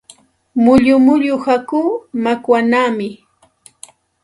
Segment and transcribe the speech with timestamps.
[0.63, 1.91] Mullu mullu hakuu
[2.23, 3.07] makwanaami.